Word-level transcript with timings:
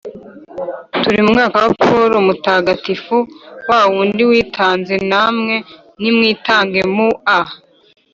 turi 1.01 1.19
mu 1.25 1.31
mwaka 1.35 1.55
wa 1.63 1.69
paul 1.79 2.11
mutagatifu, 2.27 3.17
wa 3.67 3.81
wundi 3.91 4.23
witanze. 4.29 4.95
namwe 5.11 5.55
nimwitange 6.01 6.81
mu 6.95 7.09
a 7.39 7.39